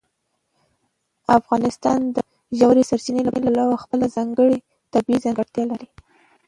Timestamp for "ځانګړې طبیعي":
4.15-5.19